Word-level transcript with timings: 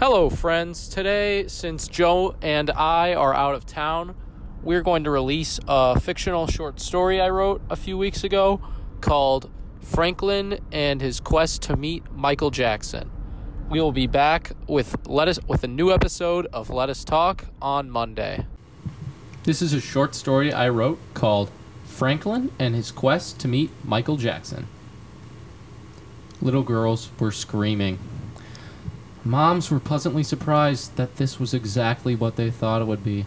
Hello, 0.00 0.30
friends. 0.30 0.88
Today, 0.88 1.46
since 1.46 1.86
Joe 1.86 2.34
and 2.40 2.70
I 2.70 3.12
are 3.12 3.34
out 3.34 3.54
of 3.54 3.66
town, 3.66 4.14
we're 4.62 4.80
going 4.80 5.04
to 5.04 5.10
release 5.10 5.60
a 5.68 6.00
fictional 6.00 6.46
short 6.46 6.80
story 6.80 7.20
I 7.20 7.28
wrote 7.28 7.60
a 7.68 7.76
few 7.76 7.98
weeks 7.98 8.24
ago 8.24 8.62
called 9.02 9.50
Franklin 9.82 10.58
and 10.72 11.02
His 11.02 11.20
Quest 11.20 11.60
to 11.64 11.76
Meet 11.76 12.10
Michael 12.12 12.50
Jackson. 12.50 13.10
We 13.68 13.78
will 13.78 13.92
be 13.92 14.06
back 14.06 14.52
with 14.66 14.96
let 15.06 15.28
us 15.28 15.38
with 15.46 15.64
a 15.64 15.68
new 15.68 15.92
episode 15.92 16.46
of 16.50 16.70
Let 16.70 16.88
Us 16.88 17.04
Talk 17.04 17.44
on 17.60 17.90
Monday. 17.90 18.46
This 19.44 19.60
is 19.60 19.74
a 19.74 19.82
short 19.82 20.14
story 20.14 20.50
I 20.50 20.70
wrote 20.70 20.98
called 21.12 21.50
Franklin 21.84 22.50
and 22.58 22.74
His 22.74 22.90
Quest 22.90 23.38
to 23.40 23.48
Meet 23.48 23.70
Michael 23.84 24.16
Jackson. 24.16 24.66
Little 26.40 26.62
girls 26.62 27.10
were 27.18 27.32
screaming 27.32 27.98
Moms 29.24 29.70
were 29.70 29.80
pleasantly 29.80 30.22
surprised 30.22 30.96
that 30.96 31.16
this 31.16 31.38
was 31.38 31.52
exactly 31.52 32.14
what 32.14 32.36
they 32.36 32.50
thought 32.50 32.80
it 32.80 32.86
would 32.86 33.04
be. 33.04 33.26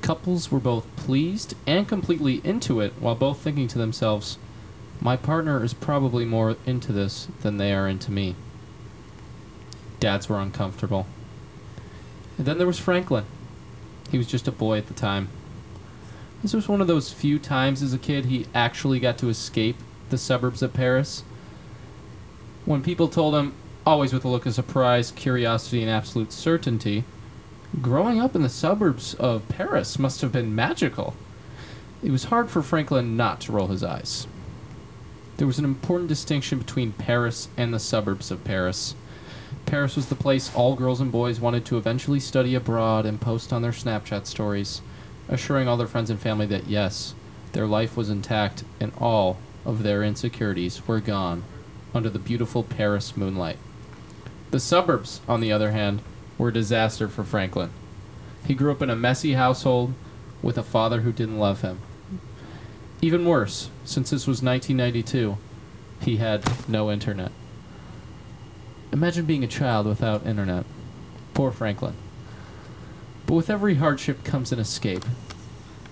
Couples 0.00 0.50
were 0.50 0.60
both 0.60 0.84
pleased 0.96 1.54
and 1.66 1.88
completely 1.88 2.40
into 2.44 2.80
it, 2.80 2.92
while 2.98 3.14
both 3.14 3.38
thinking 3.38 3.68
to 3.68 3.78
themselves, 3.78 4.36
My 5.00 5.16
partner 5.16 5.62
is 5.62 5.74
probably 5.74 6.24
more 6.24 6.56
into 6.66 6.92
this 6.92 7.28
than 7.42 7.56
they 7.56 7.72
are 7.72 7.88
into 7.88 8.10
me. 8.10 8.34
Dads 10.00 10.28
were 10.28 10.40
uncomfortable. 10.40 11.06
And 12.36 12.44
then 12.44 12.58
there 12.58 12.66
was 12.66 12.78
Franklin. 12.78 13.24
He 14.10 14.18
was 14.18 14.26
just 14.26 14.48
a 14.48 14.52
boy 14.52 14.78
at 14.78 14.88
the 14.88 14.94
time. 14.94 15.28
This 16.42 16.52
was 16.52 16.68
one 16.68 16.80
of 16.80 16.86
those 16.88 17.12
few 17.12 17.38
times 17.38 17.80
as 17.80 17.94
a 17.94 17.98
kid 17.98 18.26
he 18.26 18.46
actually 18.54 19.00
got 19.00 19.16
to 19.18 19.28
escape 19.28 19.76
the 20.10 20.18
suburbs 20.18 20.62
of 20.62 20.74
Paris. 20.74 21.22
When 22.66 22.82
people 22.82 23.08
told 23.08 23.34
him, 23.34 23.54
always 23.86 24.12
with 24.12 24.24
a 24.24 24.28
look 24.28 24.46
of 24.46 24.54
surprise, 24.54 25.10
curiosity, 25.10 25.82
and 25.82 25.90
absolute 25.90 26.32
certainty. 26.32 27.04
Growing 27.82 28.20
up 28.20 28.34
in 28.34 28.42
the 28.42 28.48
suburbs 28.48 29.14
of 29.14 29.48
Paris 29.48 29.98
must 29.98 30.20
have 30.20 30.32
been 30.32 30.54
magical. 30.54 31.14
It 32.02 32.10
was 32.10 32.24
hard 32.24 32.50
for 32.50 32.62
Franklin 32.62 33.16
not 33.16 33.40
to 33.42 33.52
roll 33.52 33.66
his 33.66 33.84
eyes. 33.84 34.26
There 35.36 35.46
was 35.46 35.58
an 35.58 35.64
important 35.64 36.08
distinction 36.08 36.58
between 36.58 36.92
Paris 36.92 37.48
and 37.56 37.74
the 37.74 37.78
suburbs 37.78 38.30
of 38.30 38.44
Paris. 38.44 38.94
Paris 39.66 39.96
was 39.96 40.06
the 40.06 40.14
place 40.14 40.54
all 40.54 40.76
girls 40.76 41.00
and 41.00 41.10
boys 41.10 41.40
wanted 41.40 41.64
to 41.66 41.76
eventually 41.76 42.20
study 42.20 42.54
abroad 42.54 43.04
and 43.04 43.20
post 43.20 43.52
on 43.52 43.62
their 43.62 43.72
Snapchat 43.72 44.26
stories, 44.26 44.80
assuring 45.28 45.66
all 45.66 45.76
their 45.76 45.86
friends 45.86 46.10
and 46.10 46.20
family 46.20 46.46
that 46.46 46.68
yes, 46.68 47.14
their 47.52 47.66
life 47.66 47.96
was 47.96 48.10
intact 48.10 48.64
and 48.80 48.92
all 48.98 49.38
of 49.64 49.82
their 49.82 50.02
insecurities 50.02 50.86
were 50.86 51.00
gone 51.00 51.42
under 51.94 52.10
the 52.10 52.18
beautiful 52.18 52.62
Paris 52.62 53.16
moonlight. 53.16 53.58
The 54.50 54.60
suburbs, 54.60 55.20
on 55.26 55.40
the 55.40 55.52
other 55.52 55.72
hand, 55.72 56.02
were 56.38 56.48
a 56.48 56.52
disaster 56.52 57.08
for 57.08 57.24
Franklin. 57.24 57.70
He 58.46 58.54
grew 58.54 58.70
up 58.70 58.82
in 58.82 58.90
a 58.90 58.96
messy 58.96 59.34
household 59.34 59.94
with 60.42 60.58
a 60.58 60.62
father 60.62 61.00
who 61.00 61.12
didn't 61.12 61.38
love 61.38 61.62
him. 61.62 61.80
Even 63.00 63.24
worse, 63.24 63.70
since 63.84 64.10
this 64.10 64.26
was 64.26 64.42
1992, 64.42 65.36
he 66.00 66.16
had 66.16 66.44
no 66.68 66.90
internet. 66.90 67.32
Imagine 68.92 69.24
being 69.24 69.42
a 69.42 69.48
child 69.48 69.86
without 69.86 70.26
internet. 70.26 70.64
Poor 71.32 71.50
Franklin. 71.50 71.94
But 73.26 73.34
with 73.34 73.50
every 73.50 73.76
hardship 73.76 74.22
comes 74.22 74.52
an 74.52 74.58
escape. 74.58 75.04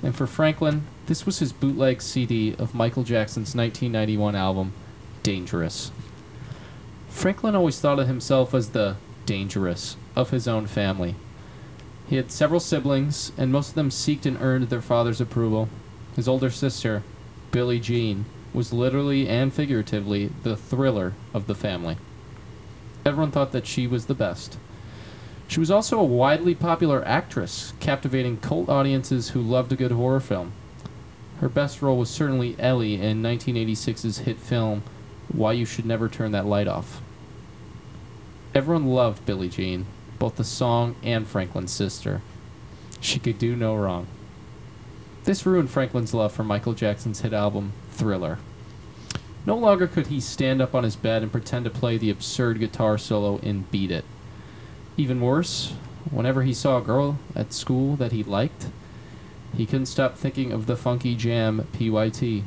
And 0.03 0.15
for 0.15 0.27
Franklin, 0.27 0.87
this 1.07 1.27
was 1.27 1.39
his 1.39 1.53
bootleg 1.53 2.03
CD 2.03 2.55
of 2.59 2.75
Michael 2.75 3.03
Jackson's 3.03 3.55
1991 3.55 4.37
album, 4.37 4.73
Dangerous. 5.23 5.91
Franklin 7.13 7.55
always 7.55 7.79
thought 7.79 8.01
of 8.01 8.09
himself 8.09 8.53
as 8.53 8.71
the 8.71 8.97
dangerous 9.27 9.97
of 10.17 10.31
his 10.31 10.49
own 10.49 10.67
family. 10.67 11.15
He 12.09 12.17
had 12.17 12.33
several 12.33 12.59
siblings, 12.59 13.31
and 13.39 13.53
most 13.53 13.69
of 13.69 13.75
them 13.77 13.91
seeked 13.91 14.27
and 14.27 14.37
earned 14.41 14.71
their 14.71 14.83
father's 14.83 15.21
approval. 15.21 15.69
His 16.17 16.27
older 16.27 16.51
sister, 16.51 17.05
Billie 17.53 17.79
Jean, 17.79 18.25
was 18.53 18.73
literally 18.73 19.29
and 19.29 19.53
figuratively 19.53 20.31
the 20.43 20.57
thriller 20.57 21.13
of 21.33 21.47
the 21.47 21.55
family. 21.55 21.97
Everyone 23.07 23.31
thought 23.31 23.53
that 23.53 23.69
she 23.69 23.87
was 23.87 24.07
the 24.07 24.15
best. 24.15 24.59
She 25.47 25.61
was 25.61 25.71
also 25.71 26.01
a 26.01 26.05
widely 26.05 26.57
popular 26.57 27.07
actress, 27.07 27.73
captivating 27.79 28.39
cult 28.39 28.69
audiences 28.69 29.31
who 29.31 29.41
loved 29.41 29.71
a 29.71 29.77
good 29.77 29.93
horror 29.93 30.21
film. 30.21 30.53
Her 31.41 31.49
best 31.49 31.83
role 31.83 31.99
was 31.99 32.11
certainly 32.11 32.57
Ellie 32.59 33.01
in 33.01 33.23
1986's 33.23 34.19
hit 34.19 34.39
film 34.39 34.83
Why 35.33 35.53
You 35.53 35.65
Should 35.65 35.87
Never 35.87 36.09
Turn 36.09 36.33
That 36.33 36.47
Light 36.47 36.67
Off. 36.67 37.01
Everyone 38.55 38.87
loved 38.87 39.25
Billie 39.25 39.49
Jean, 39.49 39.87
both 40.19 40.37
the 40.37 40.45
song 40.45 40.95
and 41.03 41.27
Franklin's 41.27 41.73
sister. 41.73 42.21
She 43.01 43.19
could 43.19 43.39
do 43.39 43.57
no 43.57 43.75
wrong. 43.75 44.07
This 45.25 45.47
ruined 45.47 45.71
Franklin's 45.71 46.13
love 46.13 46.33
for 46.33 46.45
Michael 46.45 46.75
Jackson's 46.75 47.23
hit 47.23 47.33
album, 47.33 47.73
Thriller. 47.93 48.39
No 49.47 49.57
longer 49.57 49.87
could 49.87 50.09
he 50.09 50.21
stand 50.21 50.61
up 50.61 50.75
on 50.75 50.85
his 50.85 50.97
bed 50.97 51.23
and 51.23 51.33
pretend 51.33 51.65
to 51.65 51.71
play 51.71 51.97
the 51.97 52.11
absurd 52.11 52.59
guitar 52.59 52.99
solo 52.99 53.39
in 53.39 53.63
Beat 53.71 53.91
It. 53.91 54.05
Even 54.99 55.23
worse, 55.23 55.73
whenever 56.11 56.43
he 56.43 56.53
saw 56.53 56.77
a 56.77 56.83
girl 56.83 57.19
at 57.35 57.55
school 57.55 57.97
that 57.97 58.13
he 58.13 58.23
liked, 58.23 58.67
he 59.57 59.65
couldn't 59.65 59.87
stop 59.87 60.19
thinking 60.19 60.53
of 60.53 60.67
the 60.67 60.77
funky 60.77 61.15
jam 61.15 61.67
PYT. 61.73 62.43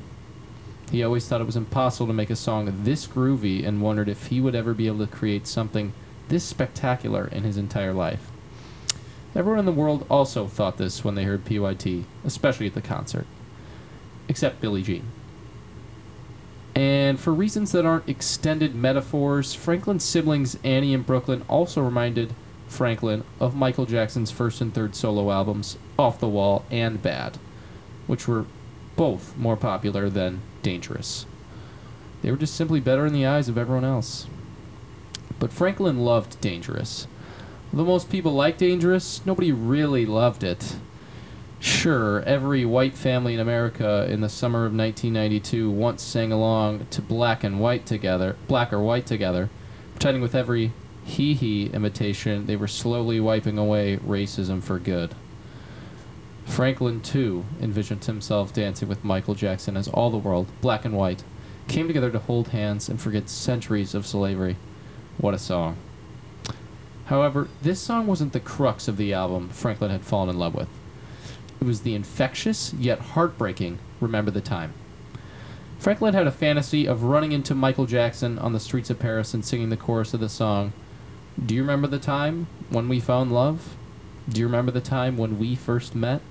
He 0.92 1.04
always 1.04 1.28
thought 1.28 1.42
it 1.42 1.46
was 1.46 1.56
impossible 1.56 2.08
to 2.08 2.14
make 2.14 2.30
a 2.30 2.36
song 2.36 2.72
this 2.84 3.08
groovy 3.08 3.66
and 3.66 3.82
wondered 3.82 4.08
if 4.08 4.28
he 4.28 4.40
would 4.40 4.56
ever 4.56 4.74
be 4.74 4.88
able 4.88 5.06
to 5.06 5.08
create 5.08 5.48
something 5.48 5.94
this 6.30 6.44
spectacular 6.44 7.28
in 7.28 7.44
his 7.44 7.58
entire 7.58 7.94
life. 7.94 8.30
Everyone 9.36 9.60
in 9.60 9.66
the 9.66 9.72
world 9.72 10.06
also 10.10 10.48
thought 10.48 10.78
this 10.78 11.04
when 11.04 11.16
they 11.16 11.24
heard 11.24 11.44
PYT, 11.44 12.06
especially 12.24 12.68
at 12.68 12.74
the 12.74 12.82
concert. 12.82 13.26
Except 14.30 14.62
Billie 14.62 14.82
Jean. 14.82 15.04
And 16.74 17.20
for 17.20 17.34
reasons 17.34 17.72
that 17.72 17.86
aren't 17.86 18.10
extended 18.10 18.76
metaphors, 18.76 19.54
Franklin's 19.54 20.04
siblings 20.04 20.58
Annie 20.64 20.94
and 20.94 21.06
Brooklyn 21.06 21.44
also 21.48 21.82
reminded 21.82 22.34
Franklin 22.68 23.24
of 23.40 23.56
Michael 23.56 23.86
Jackson's 23.86 24.32
first 24.32 24.62
and 24.62 24.74
third 24.74 24.96
solo 24.96 25.32
albums, 25.32 25.78
Off 25.98 26.20
the 26.20 26.28
Wall 26.28 26.66
and 26.70 27.02
Bad, 27.02 27.38
which 28.08 28.28
were 28.28 28.46
both 28.96 29.36
more 29.38 29.58
popular 29.58 30.10
than 30.10 30.42
Dangerous. 30.62 31.26
They 32.22 32.32
were 32.32 32.38
just 32.38 32.56
simply 32.56 32.80
better 32.80 33.06
in 33.06 33.14
the 33.14 33.26
eyes 33.26 33.50
of 33.50 33.58
everyone 33.58 33.86
else. 33.86 34.28
But 35.40 35.54
Franklin 35.54 36.00
loved 36.00 36.40
Dangerous. 36.42 37.08
Though 37.72 37.86
most 37.86 38.10
people 38.10 38.34
liked 38.34 38.60
Dangerous, 38.60 39.26
nobody 39.26 39.52
really 39.52 40.06
loved 40.06 40.44
it. 40.44 40.78
Sure, 41.60 42.22
every 42.22 42.66
white 42.66 42.94
family 42.94 43.34
in 43.34 43.40
America 43.40 44.08
in 44.10 44.22
the 44.22 44.30
summer 44.30 44.66
of 44.66 44.74
1992 44.74 45.70
once 45.70 46.04
sang 46.04 46.32
along 46.32 46.88
to 46.92 47.02
Black 47.02 47.44
and 47.44 47.60
White 47.60 47.86
together, 47.86 48.36
Black 48.48 48.72
or 48.72 48.82
White 48.82 49.06
together, 49.06 49.50
pretending 49.94 50.22
with 50.22 50.36
every 50.36 50.72
hee 51.06 51.34
hee 51.34 51.68
imitation 51.68 52.46
they 52.46 52.56
were 52.56 52.68
slowly 52.68 53.20
wiping 53.20 53.58
away 53.58 53.98
racism 53.98 54.62
for 54.64 54.80
good. 54.80 55.16
Franklin, 56.46 57.02
too, 57.02 57.44
envisioned 57.62 58.06
himself 58.06 58.54
dancing 58.54 58.88
with 58.88 59.04
Michael 59.04 59.36
Jackson 59.36 59.76
as 59.76 59.88
all 59.88 60.10
the 60.10 60.18
world, 60.18 60.48
black 60.62 60.86
and 60.86 60.96
white, 60.96 61.24
came 61.68 61.88
together 61.88 62.12
to 62.12 62.20
hold 62.20 62.50
hands 62.50 62.88
and 62.88 63.02
forget 63.02 63.30
centuries 63.30 63.94
of 63.94 64.06
slavery. 64.06 64.56
What 65.18 65.34
a 65.34 65.40
song. 65.40 65.78
However, 67.06 67.50
this 67.62 67.80
song 67.80 68.08
wasn't 68.08 68.34
the 68.34 68.40
crux 68.40 68.88
of 68.88 68.98
the 68.98 69.14
album 69.14 69.50
Franklin 69.50 69.92
had 69.92 70.02
fallen 70.02 70.30
in 70.30 70.40
love 70.40 70.56
with. 70.56 70.70
It 71.62 71.66
was 71.66 71.82
the 71.82 71.96
infectious 71.96 72.74
yet 72.74 73.00
heartbreaking 73.00 73.80
Remember 74.00 74.32
the 74.32 74.42
Time. 74.42 74.74
Franklin 75.80 76.14
had 76.14 76.26
a 76.26 76.32
fantasy 76.32 76.88
of 76.88 77.04
running 77.04 77.32
into 77.32 77.54
Michael 77.54 77.86
Jackson 77.86 78.40
on 78.40 78.54
the 78.54 78.60
streets 78.60 78.90
of 78.90 79.00
Paris 79.00 79.34
and 79.34 79.46
singing 79.46 79.70
the 79.70 79.78
chorus 79.78 80.14
of 80.14 80.20
the 80.20 80.30
song 80.30 80.74
Do 81.44 81.54
you 81.54 81.62
remember 81.62 81.88
the 81.88 82.00
time 82.00 82.48
when 82.70 82.88
we 82.88 83.00
found 83.00 83.32
love? 83.32 83.76
Do 84.28 84.40
you 84.40 84.48
remember 84.48 84.72
the 84.72 84.82
time 84.82 85.18
when 85.18 85.38
we 85.38 85.56
first 85.56 85.94
met? 85.94 86.22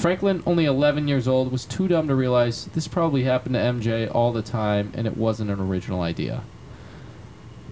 Franklin, 0.00 0.42
only 0.46 0.64
11 0.64 1.08
years 1.08 1.28
old, 1.28 1.52
was 1.52 1.66
too 1.66 1.86
dumb 1.86 2.08
to 2.08 2.14
realize 2.14 2.64
this 2.64 2.88
probably 2.88 3.24
happened 3.24 3.54
to 3.54 3.60
MJ 3.60 4.10
all 4.10 4.32
the 4.32 4.40
time 4.40 4.90
and 4.94 5.06
it 5.06 5.14
wasn't 5.14 5.50
an 5.50 5.60
original 5.60 6.00
idea. 6.00 6.40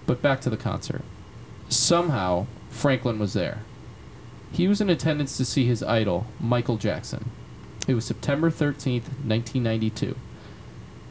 But 0.05 0.21
back 0.21 0.39
to 0.41 0.51
the 0.51 0.55
concert. 0.55 1.01
Somehow, 1.69 2.45
Franklin 2.69 3.17
was 3.17 3.33
there. 3.33 3.63
He 4.51 4.67
was 4.67 4.79
in 4.79 4.91
attendance 4.91 5.37
to 5.37 5.45
see 5.45 5.65
his 5.65 5.81
idol, 5.81 6.27
Michael 6.39 6.77
Jackson. 6.77 7.31
It 7.87 7.95
was 7.95 8.05
September 8.05 8.51
13th, 8.51 9.09
1992. 9.25 10.15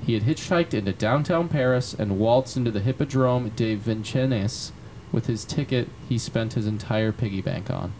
He 0.06 0.14
had 0.14 0.22
hitchhiked 0.22 0.72
into 0.72 0.92
downtown 0.92 1.48
Paris 1.48 1.94
and 1.94 2.20
waltzed 2.20 2.56
into 2.56 2.70
the 2.70 2.78
Hippodrome 2.78 3.48
de 3.56 3.74
Vincennes 3.74 4.70
with 5.10 5.26
his 5.26 5.44
ticket 5.44 5.88
he 6.08 6.16
spent 6.16 6.52
his 6.52 6.68
entire 6.68 7.10
piggy 7.10 7.40
bank 7.40 7.70
on. 7.70 7.92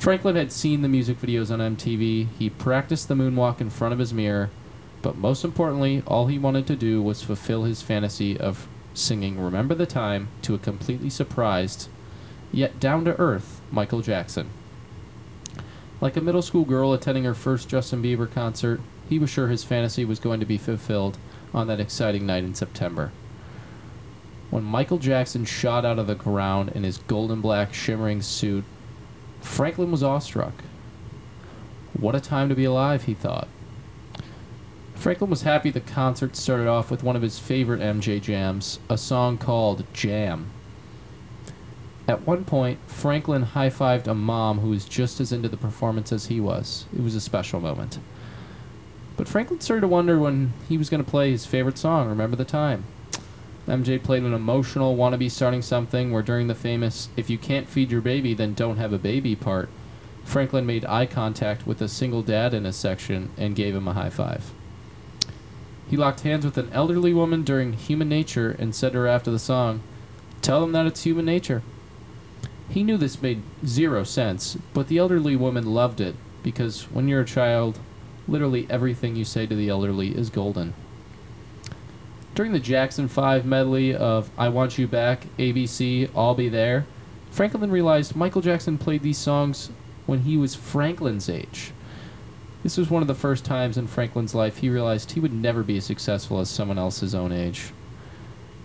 Franklin 0.00 0.34
had 0.34 0.50
seen 0.50 0.80
the 0.80 0.88
music 0.88 1.20
videos 1.20 1.50
on 1.50 1.76
MTV, 1.76 2.28
he 2.38 2.48
practiced 2.48 3.06
the 3.06 3.14
moonwalk 3.14 3.60
in 3.60 3.68
front 3.68 3.92
of 3.92 3.98
his 3.98 4.14
mirror, 4.14 4.48
but 5.02 5.18
most 5.18 5.44
importantly, 5.44 6.02
all 6.06 6.26
he 6.26 6.38
wanted 6.38 6.66
to 6.68 6.74
do 6.74 7.02
was 7.02 7.22
fulfill 7.22 7.64
his 7.64 7.82
fantasy 7.82 8.40
of 8.40 8.66
singing 8.94 9.38
Remember 9.38 9.74
the 9.74 9.84
Time 9.84 10.28
to 10.40 10.54
a 10.54 10.58
completely 10.58 11.10
surprised, 11.10 11.90
yet 12.50 12.80
down 12.80 13.04
to 13.04 13.20
earth, 13.20 13.60
Michael 13.70 14.00
Jackson. 14.00 14.48
Like 16.00 16.16
a 16.16 16.22
middle 16.22 16.40
school 16.40 16.64
girl 16.64 16.94
attending 16.94 17.24
her 17.24 17.34
first 17.34 17.68
Justin 17.68 18.02
Bieber 18.02 18.32
concert, 18.32 18.80
he 19.06 19.18
was 19.18 19.28
sure 19.28 19.48
his 19.48 19.64
fantasy 19.64 20.06
was 20.06 20.18
going 20.18 20.40
to 20.40 20.46
be 20.46 20.56
fulfilled 20.56 21.18
on 21.52 21.66
that 21.66 21.78
exciting 21.78 22.24
night 22.24 22.44
in 22.44 22.54
September. 22.54 23.12
When 24.48 24.64
Michael 24.64 24.98
Jackson 24.98 25.44
shot 25.44 25.84
out 25.84 25.98
of 25.98 26.06
the 26.06 26.14
ground 26.14 26.70
in 26.74 26.84
his 26.84 26.96
golden 26.96 27.42
black 27.42 27.74
shimmering 27.74 28.22
suit, 28.22 28.64
Franklin 29.40 29.90
was 29.90 30.02
awestruck. 30.02 30.62
What 31.92 32.14
a 32.14 32.20
time 32.20 32.48
to 32.48 32.54
be 32.54 32.64
alive, 32.64 33.04
he 33.04 33.14
thought. 33.14 33.48
Franklin 34.94 35.30
was 35.30 35.42
happy 35.42 35.70
the 35.70 35.80
concert 35.80 36.36
started 36.36 36.66
off 36.66 36.90
with 36.90 37.02
one 37.02 37.16
of 37.16 37.22
his 37.22 37.38
favorite 37.38 37.80
MJ 37.80 38.20
jams, 38.20 38.78
a 38.88 38.98
song 38.98 39.38
called 39.38 39.84
Jam. 39.94 40.50
At 42.06 42.26
one 42.26 42.44
point, 42.44 42.80
Franklin 42.86 43.42
high 43.42 43.70
fived 43.70 44.06
a 44.06 44.14
mom 44.14 44.58
who 44.58 44.70
was 44.70 44.84
just 44.84 45.20
as 45.20 45.32
into 45.32 45.48
the 45.48 45.56
performance 45.56 46.12
as 46.12 46.26
he 46.26 46.40
was. 46.40 46.86
It 46.94 47.02
was 47.02 47.14
a 47.14 47.20
special 47.20 47.60
moment. 47.60 47.98
But 49.16 49.28
Franklin 49.28 49.60
started 49.60 49.82
to 49.82 49.88
wonder 49.88 50.18
when 50.18 50.52
he 50.68 50.76
was 50.76 50.90
going 50.90 51.02
to 51.04 51.10
play 51.10 51.30
his 51.30 51.46
favorite 51.46 51.78
song, 51.78 52.08
Remember 52.08 52.36
the 52.36 52.44
Time. 52.44 52.84
MJ 53.70 54.02
played 54.02 54.24
an 54.24 54.34
emotional 54.34 54.96
wannabe 54.96 55.30
starting 55.30 55.62
something 55.62 56.10
where 56.10 56.24
during 56.24 56.48
the 56.48 56.56
famous 56.56 57.08
If 57.16 57.30
you 57.30 57.38
can't 57.38 57.68
feed 57.68 57.92
your 57.92 58.00
baby, 58.00 58.34
then 58.34 58.52
don't 58.52 58.78
have 58.78 58.92
a 58.92 58.98
baby 58.98 59.36
part, 59.36 59.68
Franklin 60.24 60.66
made 60.66 60.84
eye 60.86 61.06
contact 61.06 61.68
with 61.68 61.80
a 61.80 61.86
single 61.86 62.22
dad 62.22 62.52
in 62.52 62.64
his 62.64 62.74
section 62.74 63.30
and 63.38 63.54
gave 63.54 63.76
him 63.76 63.86
a 63.86 63.92
high 63.92 64.10
five. 64.10 64.50
He 65.88 65.96
locked 65.96 66.22
hands 66.22 66.44
with 66.44 66.58
an 66.58 66.68
elderly 66.72 67.14
woman 67.14 67.44
during 67.44 67.74
Human 67.74 68.08
Nature 68.08 68.56
and 68.58 68.74
said 68.74 68.92
to 68.92 68.98
her 68.98 69.06
after 69.06 69.30
the 69.30 69.38
song, 69.38 69.82
Tell 70.42 70.60
them 70.60 70.72
that 70.72 70.86
it's 70.86 71.04
human 71.04 71.24
nature. 71.24 71.62
He 72.68 72.82
knew 72.82 72.96
this 72.96 73.22
made 73.22 73.42
zero 73.64 74.02
sense, 74.02 74.58
but 74.74 74.88
the 74.88 74.98
elderly 74.98 75.36
woman 75.36 75.66
loved 75.66 76.00
it 76.00 76.16
because 76.42 76.90
when 76.90 77.06
you're 77.06 77.20
a 77.20 77.24
child, 77.24 77.78
literally 78.26 78.66
everything 78.68 79.14
you 79.14 79.24
say 79.24 79.46
to 79.46 79.54
the 79.54 79.68
elderly 79.68 80.16
is 80.16 80.28
golden. 80.28 80.74
During 82.40 82.52
the 82.52 82.58
Jackson 82.58 83.06
5 83.06 83.44
medley 83.44 83.94
of 83.94 84.30
I 84.38 84.48
Want 84.48 84.78
You 84.78 84.88
Back, 84.88 85.26
ABC, 85.36 86.08
I'll 86.16 86.34
Be 86.34 86.48
There, 86.48 86.86
Franklin 87.30 87.70
realized 87.70 88.16
Michael 88.16 88.40
Jackson 88.40 88.78
played 88.78 89.02
these 89.02 89.18
songs 89.18 89.68
when 90.06 90.20
he 90.20 90.38
was 90.38 90.54
Franklin's 90.54 91.28
age. 91.28 91.72
This 92.62 92.78
was 92.78 92.88
one 92.88 93.02
of 93.02 93.08
the 93.08 93.14
first 93.14 93.44
times 93.44 93.76
in 93.76 93.86
Franklin's 93.86 94.34
life 94.34 94.56
he 94.56 94.70
realized 94.70 95.12
he 95.12 95.20
would 95.20 95.34
never 95.34 95.62
be 95.62 95.76
as 95.76 95.84
successful 95.84 96.40
as 96.40 96.48
someone 96.48 96.78
else 96.78 97.00
his 97.00 97.14
own 97.14 97.30
age. 97.30 97.74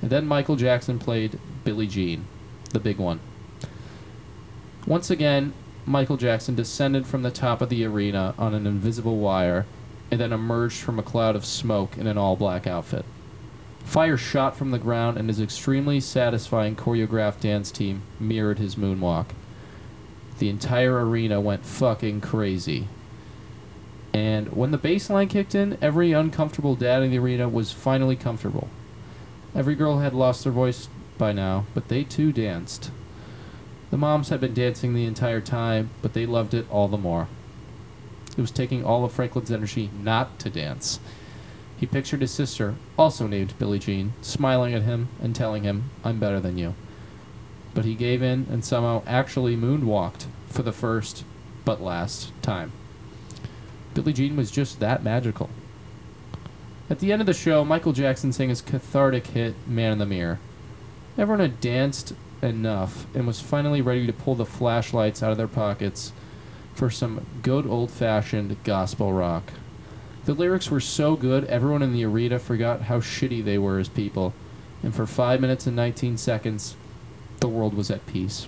And 0.02 0.10
then 0.10 0.26
Michael 0.26 0.56
Jackson 0.56 0.98
played 0.98 1.38
Billie 1.66 1.86
Jean, 1.86 2.28
the 2.70 2.80
big 2.80 2.98
one. 2.98 3.20
Once 4.88 5.10
again, 5.10 5.52
Michael 5.86 6.16
Jackson 6.16 6.56
descended 6.56 7.06
from 7.06 7.24
the 7.24 7.30
top 7.30 7.62
of 7.62 7.68
the 7.68 7.84
arena 7.84 8.36
on 8.38 8.54
an 8.54 8.68
invisible 8.68 9.18
wire 9.18 9.66
and 10.10 10.22
then 10.22 10.32
emerged 10.32 10.78
from 10.78 10.98
a 10.98 11.04
cloud 11.04 11.36
of 11.36 11.44
smoke 11.44 11.98
in 11.98 12.08
an 12.08 12.18
all 12.18 12.38
black 12.38 12.66
outfit. 12.66 13.04
Fire 13.86 14.18
shot 14.18 14.58
from 14.58 14.72
the 14.72 14.80
ground, 14.80 15.18
and 15.18 15.30
his 15.30 15.40
extremely 15.40 16.02
satisfying 16.02 16.76
choreographed 16.76 17.40
dance 17.40 17.72
team 17.72 18.02
mirrored 18.20 18.60
his 18.60 18.76
moonwalk. 18.76 19.28
The 20.40 20.50
entire 20.50 21.06
arena 21.08 21.40
went 21.40 21.66
fucking 21.66 22.20
crazy. 22.20 22.90
And 24.12 24.52
when 24.54 24.72
the 24.72 24.78
bass 24.78 25.10
line 25.10 25.30
kicked 25.30 25.56
in, 25.56 25.78
every 25.82 26.12
uncomfortable 26.12 26.76
dad 26.76 27.04
in 27.04 27.12
the 27.12 27.20
arena 27.20 27.48
was 27.48 27.72
finally 27.72 28.16
comfortable. 28.16 28.70
Every 29.54 29.76
girl 29.76 30.00
had 30.00 30.14
lost 30.14 30.44
their 30.44 30.52
voice 30.52 30.90
by 31.18 31.32
now, 31.32 31.66
but 31.74 31.88
they 31.88 32.04
too 32.04 32.34
danced. 32.34 32.92
The 33.92 33.98
moms 33.98 34.30
had 34.30 34.42
been 34.42 34.54
dancing 34.54 34.94
the 34.94 35.06
entire 35.06 35.42
time, 35.42 35.92
but 36.02 36.14
they 36.14 36.26
loved 36.26 36.54
it 36.54 36.66
all 36.70 36.90
the 36.90 36.98
more. 36.98 37.30
It 38.38 38.42
was 38.42 38.52
taking 38.52 38.84
all 38.84 39.06
of 39.06 39.14
Franklin's 39.14 39.52
energy 39.52 39.90
not 40.02 40.38
to 40.40 40.50
dance. 40.50 41.00
He 41.78 41.86
pictured 41.86 42.22
his 42.22 42.32
sister, 42.32 42.76
also 42.98 43.28
named 43.28 43.58
Billie 43.60 43.80
Jean, 43.80 44.14
smiling 44.22 44.74
at 44.74 44.84
him 44.84 45.10
and 45.22 45.36
telling 45.36 45.64
him, 45.64 45.90
I'm 46.04 46.20
better 46.20 46.40
than 46.40 46.58
you. 46.58 46.74
But 47.74 47.86
he 47.86 47.96
gave 47.96 48.22
in 48.22 48.48
and 48.50 48.64
somehow 48.64 49.04
actually 49.06 49.58
moonwalked 49.58 50.26
for 50.48 50.64
the 50.64 50.72
first, 50.72 51.26
but 51.66 51.82
last, 51.82 52.32
time. 52.42 52.72
Billie 53.94 54.14
Jean 54.14 54.36
was 54.36 54.52
just 54.52 54.80
that 54.80 55.04
magical. 55.04 55.50
At 56.90 57.00
the 57.00 57.12
end 57.12 57.22
of 57.22 57.26
the 57.26 57.34
show, 57.34 57.66
Michael 57.66 57.94
Jackson 57.94 58.32
sang 58.32 58.50
his 58.50 58.62
cathartic 58.62 59.28
hit, 59.28 59.56
Man 59.68 59.92
in 59.92 59.98
the 59.98 60.06
Mirror. 60.06 60.40
Everyone 61.18 61.40
had 61.40 61.60
danced 61.60 62.14
enough 62.42 63.06
and 63.16 63.26
was 63.26 63.42
finally 63.42 63.82
ready 63.82 64.06
to 64.06 64.14
pull 64.14 64.36
the 64.36 64.46
flashlights 64.46 65.24
out 65.24 65.32
of 65.32 65.38
their 65.38 65.48
pockets 65.48 66.14
for 66.74 66.90
some 66.90 67.26
good 67.42 67.66
old 67.66 67.90
fashioned 67.90 68.56
gospel 68.64 69.14
rock. 69.14 69.52
The 70.26 70.34
lyrics 70.34 70.72
were 70.72 70.80
so 70.80 71.16
good, 71.16 71.46
everyone 71.46 71.84
in 71.84 71.94
the 71.94 72.04
arena 72.04 72.40
forgot 72.40 72.84
how 72.84 73.00
shitty 73.00 73.44
they 73.44 73.60
were 73.60 73.78
as 73.78 73.90
people, 73.90 74.34
and 74.82 74.94
for 74.94 75.06
5 75.06 75.40
minutes 75.40 75.68
and 75.68 75.76
19 75.76 76.18
seconds, 76.18 76.76
the 77.42 77.48
world 77.48 77.76
was 77.76 77.92
at 77.92 78.08
peace. 78.08 78.48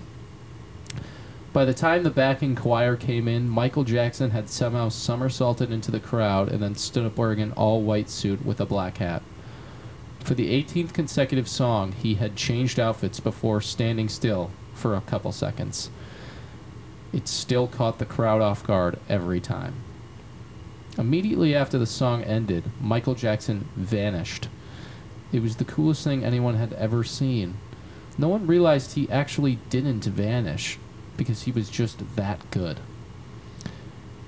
By 1.54 1.66
the 1.66 1.76
time 1.76 2.02
the 2.02 2.10
backing 2.10 2.56
choir 2.56 2.96
came 2.96 3.28
in, 3.28 3.48
Michael 3.48 3.84
Jackson 3.84 4.32
had 4.32 4.50
somehow 4.50 4.90
somersaulted 4.90 5.72
into 5.72 5.92
the 5.92 6.00
crowd 6.00 6.50
and 6.50 6.64
then 6.64 6.76
stood 6.76 7.06
up 7.06 7.18
wearing 7.18 7.42
an 7.42 7.52
all 7.52 7.82
white 7.82 8.10
suit 8.10 8.44
with 8.44 8.60
a 8.60 8.66
black 8.66 8.98
hat. 8.98 9.22
For 10.20 10.34
the 10.34 10.52
18th 10.52 10.94
consecutive 10.94 11.48
song, 11.48 11.92
he 11.92 12.16
had 12.16 12.36
changed 12.36 12.80
outfits 12.80 13.20
before 13.20 13.62
standing 13.62 14.10
still 14.10 14.50
for 14.74 14.96
a 14.96 15.02
couple 15.02 15.32
seconds. 15.32 15.92
It 17.14 17.28
still 17.28 17.68
caught 17.68 18.00
the 18.00 18.06
crowd 18.06 18.42
off 18.42 18.66
guard 18.66 19.00
every 19.08 19.40
time. 19.40 19.76
Immediately 20.98 21.56
after 21.56 21.78
the 21.78 21.86
song 21.86 22.24
ended, 22.24 22.64
Michael 22.82 23.14
Jackson 23.14 23.68
vanished. 23.76 24.48
It 25.32 25.44
was 25.44 25.58
the 25.58 25.66
coolest 25.66 26.04
thing 26.04 26.24
anyone 26.24 26.56
had 26.56 26.74
ever 26.74 27.04
seen. 27.04 27.56
No 28.18 28.30
one 28.30 28.48
realized 28.48 28.94
he 28.94 29.10
actually 29.12 29.60
didn't 29.70 30.06
vanish 30.06 30.80
because 31.16 31.44
he 31.44 31.52
was 31.52 31.70
just 31.70 32.16
that 32.16 32.50
good. 32.50 32.80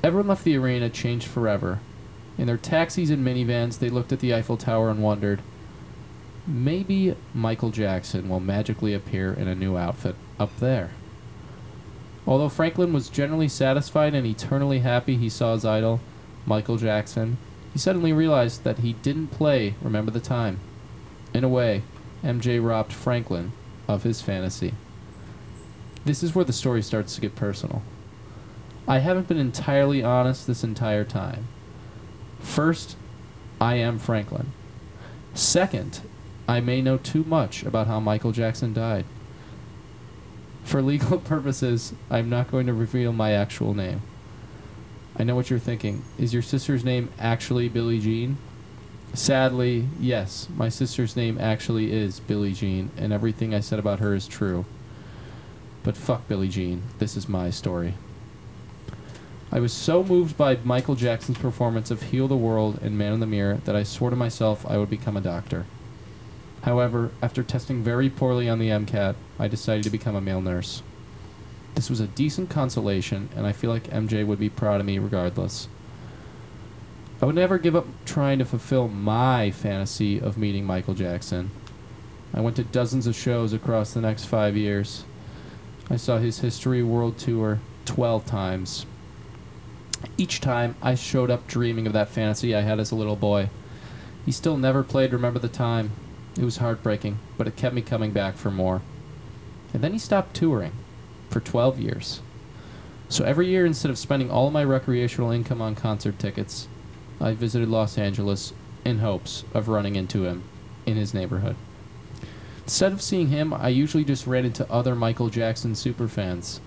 Everyone 0.03 0.27
left 0.27 0.43
the 0.43 0.57
arena 0.57 0.89
changed 0.89 1.27
forever. 1.27 1.79
In 2.37 2.45
their 2.45 2.57
taxis 2.57 3.09
and 3.09 3.25
minivans, 3.25 3.79
they 3.79 3.89
looked 3.89 4.11
at 4.11 4.19
the 4.19 4.33
Eiffel 4.33 4.57
Tower 4.57 4.89
and 4.89 5.01
wondered, 5.01 5.41
maybe 6.45 7.15
Michael 7.33 7.71
Jackson 7.71 8.29
will 8.29 8.39
magically 8.39 8.93
appear 8.93 9.33
in 9.33 9.47
a 9.47 9.55
new 9.55 9.75
outfit 9.75 10.15
up 10.39 10.55
there. 10.59 10.91
Although 12.27 12.49
Franklin 12.49 12.93
was 12.93 13.09
generally 13.09 13.47
satisfied 13.47 14.13
and 14.13 14.25
eternally 14.25 14.79
happy 14.79 15.17
he 15.17 15.29
saw 15.29 15.53
his 15.53 15.65
idol, 15.65 15.99
Michael 16.49 16.77
Jackson, 16.77 17.37
he 17.71 17.77
suddenly 17.77 18.11
realized 18.11 18.63
that 18.63 18.79
he 18.79 18.93
didn't 18.93 19.27
play 19.27 19.75
Remember 19.83 20.09
the 20.09 20.19
Time. 20.19 20.59
In 21.31 21.43
a 21.43 21.47
way, 21.47 21.83
MJ 22.23 22.59
robbed 22.59 22.91
Franklin 22.91 23.51
of 23.87 24.01
his 24.01 24.23
fantasy. 24.23 24.73
This 26.05 26.23
is 26.23 26.33
where 26.33 26.43
the 26.43 26.51
story 26.51 26.81
starts 26.81 27.13
to 27.13 27.21
get 27.21 27.35
personal. 27.35 27.83
I 28.87 28.97
haven't 28.97 29.27
been 29.27 29.37
entirely 29.37 30.01
honest 30.01 30.47
this 30.47 30.63
entire 30.63 31.03
time. 31.03 31.47
First, 32.39 32.97
I 33.61 33.75
am 33.75 33.99
Franklin. 33.99 34.51
Second, 35.35 36.01
I 36.47 36.61
may 36.61 36.81
know 36.81 36.97
too 36.97 37.23
much 37.25 37.61
about 37.61 37.85
how 37.85 37.99
Michael 37.99 38.31
Jackson 38.31 38.73
died. 38.73 39.05
For 40.63 40.81
legal 40.81 41.19
purposes, 41.19 41.93
I'm 42.09 42.27
not 42.27 42.49
going 42.49 42.65
to 42.65 42.73
reveal 42.73 43.13
my 43.13 43.33
actual 43.33 43.75
name. 43.75 44.01
I 45.19 45.23
know 45.25 45.35
what 45.35 45.49
you're 45.49 45.59
thinking. 45.59 46.03
Is 46.17 46.33
your 46.33 46.41
sister's 46.41 46.85
name 46.85 47.09
actually 47.19 47.67
Billie 47.67 47.99
Jean? 47.99 48.37
Sadly, 49.13 49.89
yes, 49.99 50.47
my 50.55 50.69
sister's 50.69 51.17
name 51.17 51.37
actually 51.37 51.91
is 51.91 52.21
Billie 52.21 52.53
Jean, 52.53 52.89
and 52.95 53.11
everything 53.11 53.53
I 53.53 53.59
said 53.59 53.79
about 53.79 53.99
her 53.99 54.15
is 54.15 54.29
true. 54.29 54.63
But 55.83 55.97
fuck 55.97 56.25
Billie 56.29 56.47
Jean. 56.47 56.83
This 56.99 57.17
is 57.17 57.27
my 57.27 57.49
story. 57.49 57.95
I 59.51 59.59
was 59.59 59.73
so 59.73 60.05
moved 60.05 60.37
by 60.37 60.57
Michael 60.63 60.95
Jackson's 60.95 61.39
performance 61.39 61.91
of 61.91 62.03
Heal 62.03 62.29
the 62.29 62.37
World 62.37 62.79
and 62.81 62.97
Man 62.97 63.11
in 63.11 63.19
the 63.19 63.25
Mirror 63.25 63.61
that 63.65 63.75
I 63.75 63.83
swore 63.83 64.11
to 64.11 64.15
myself 64.15 64.65
I 64.69 64.77
would 64.77 64.89
become 64.89 65.17
a 65.17 65.21
doctor. 65.21 65.65
However, 66.61 67.11
after 67.21 67.43
testing 67.43 67.83
very 67.83 68.09
poorly 68.09 68.47
on 68.47 68.59
the 68.59 68.69
MCAT, 68.69 69.15
I 69.37 69.47
decided 69.49 69.83
to 69.83 69.89
become 69.89 70.15
a 70.15 70.21
male 70.21 70.41
nurse. 70.41 70.81
This 71.79 71.89
was 71.89 72.01
a 72.01 72.07
decent 72.07 72.49
consolation, 72.49 73.29
and 73.37 73.47
I 73.47 73.53
feel 73.53 73.69
like 73.69 73.89
MJ 73.89 74.27
would 74.27 74.37
be 74.37 74.49
proud 74.49 74.81
of 74.81 74.85
me 74.85 74.99
regardless. 74.99 75.69
I 77.21 77.25
would 77.25 77.35
never 77.35 77.57
give 77.57 77.73
up 77.73 77.85
trying 78.03 78.37
to 78.39 78.43
fulfill 78.43 78.89
my 78.89 79.51
fantasy 79.51 80.19
of 80.19 80.37
meeting 80.37 80.65
Michael 80.65 80.93
Jackson. 80.93 81.51
I 82.33 82.41
went 82.41 82.57
to 82.57 82.65
dozens 82.65 83.07
of 83.07 83.15
shows 83.15 83.53
across 83.53 83.93
the 83.93 84.01
next 84.01 84.25
five 84.25 84.57
years. 84.57 85.05
I 85.89 85.95
saw 85.95 86.17
his 86.17 86.39
History 86.39 86.83
World 86.83 87.17
Tour 87.17 87.59
12 87.85 88.25
times. 88.25 88.85
Each 90.17 90.41
time, 90.41 90.75
I 90.81 90.95
showed 90.95 91.31
up 91.31 91.47
dreaming 91.47 91.87
of 91.87 91.93
that 91.93 92.09
fantasy 92.09 92.53
I 92.53 92.59
had 92.59 92.81
as 92.81 92.91
a 92.91 92.95
little 92.95 93.15
boy. 93.15 93.49
He 94.25 94.33
still 94.33 94.57
never 94.57 94.83
played 94.83 95.13
Remember 95.13 95.39
the 95.39 95.47
Time. 95.47 95.91
It 96.37 96.43
was 96.43 96.57
heartbreaking, 96.57 97.19
but 97.37 97.47
it 97.47 97.55
kept 97.55 97.73
me 97.73 97.81
coming 97.81 98.11
back 98.11 98.35
for 98.35 98.51
more. 98.51 98.81
And 99.73 99.81
then 99.81 99.93
he 99.93 99.99
stopped 99.99 100.35
touring 100.35 100.73
for 101.29 101.39
12 101.39 101.79
years. 101.79 102.21
So 103.07 103.23
every 103.23 103.47
year, 103.47 103.65
instead 103.65 103.89
of 103.89 103.97
spending 103.97 104.29
all 104.29 104.47
of 104.47 104.53
my 104.53 104.63
recreational 104.63 105.31
income 105.31 105.61
on 105.61 105.75
concert 105.75 106.19
tickets, 106.19 106.67
I 107.19 107.33
visited 107.33 107.67
Los 107.67 107.97
Angeles 107.97 108.53
in 108.85 108.99
hopes 108.99 109.43
of 109.53 109.67
running 109.67 109.95
into 109.95 110.25
him 110.25 110.43
in 110.85 110.95
his 110.95 111.13
neighborhood. 111.13 111.55
Instead 112.63 112.91
of 112.91 113.01
seeing 113.01 113.29
him, 113.29 113.51
I 113.51 113.69
usually 113.69 114.03
just 114.03 114.27
ran 114.27 114.45
into 114.45 114.71
other 114.71 114.93
Michael 114.93 115.29
Jackson 115.29 115.73
superfans. 115.73 116.59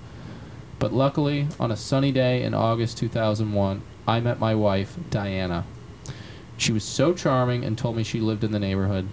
But 0.81 0.93
luckily, 0.93 1.47
on 1.61 1.71
a 1.71 1.77
sunny 1.77 2.11
day 2.11 2.43
in 2.43 2.55
August 2.55 2.99
2001, 2.99 3.83
I 4.09 4.19
met 4.19 4.41
my 4.41 4.53
wife, 4.53 4.97
Diana. 5.11 5.65
She 6.57 6.73
was 6.73 6.83
so 6.83 7.15
charming 7.15 7.65
and 7.65 7.79
told 7.79 7.97
me 7.97 8.03
she 8.03 8.21
lived 8.21 8.43
in 8.43 8.51
the 8.51 8.59
neighborhood. 8.59 9.09